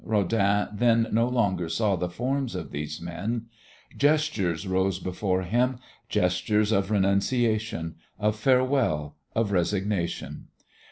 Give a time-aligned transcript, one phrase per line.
[0.03, 3.45] Rodin then no longer saw the forms of these men.
[3.95, 5.77] Gestures rose before him,
[6.09, 10.47] gestures of renunciation, of farewell, of resignation.